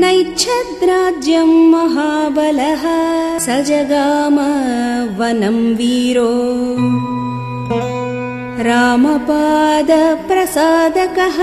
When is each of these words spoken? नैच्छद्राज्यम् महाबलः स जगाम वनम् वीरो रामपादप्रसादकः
नैच्छद्राज्यम् 0.00 1.54
महाबलः 1.72 2.84
स 3.46 3.56
जगाम 3.70 4.38
वनम् 5.20 5.62
वीरो 5.80 6.30
रामपादप्रसादकः 8.68 11.38